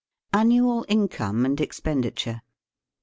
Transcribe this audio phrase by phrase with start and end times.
[0.33, 2.41] Annual Income mid Expenditure.